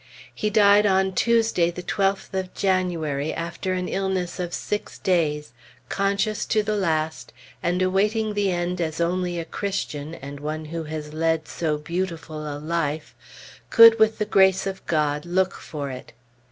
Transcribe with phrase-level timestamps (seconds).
[0.33, 5.53] He died on Tuesday the 12th of January, after an illness of six days,
[5.89, 7.31] conscious to the last
[7.61, 12.51] and awaiting the end as only a Christian, and one who has led so beautiful
[12.51, 13.13] a life,
[13.69, 16.13] could, with the Grace of God, look for it.